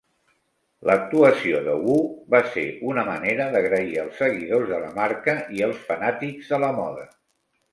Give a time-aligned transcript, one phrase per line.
[0.89, 1.97] L'actuació de Wu
[2.35, 2.63] va ser
[2.93, 7.07] una manera d'agrair als seguidors de la marca i els fanàtics de la moda.